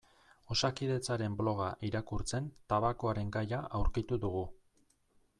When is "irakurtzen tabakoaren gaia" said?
1.89-3.59